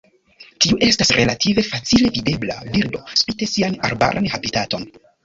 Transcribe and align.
Tiu 0.63 0.77
estas 0.85 1.11
relative 1.17 1.63
facile 1.67 2.09
videbla 2.15 2.55
birdo, 2.77 3.03
spite 3.21 3.49
sian 3.53 3.77
arbaran 3.91 4.31
habitaton. 4.39 4.89